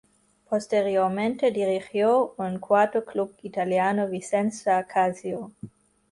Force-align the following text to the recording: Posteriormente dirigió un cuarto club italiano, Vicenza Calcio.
Posteriormente 0.49 1.51
dirigió 1.51 2.33
un 2.37 2.57
cuarto 2.57 3.05
club 3.05 3.35
italiano, 3.43 4.07
Vicenza 4.09 4.83
Calcio. 4.87 5.51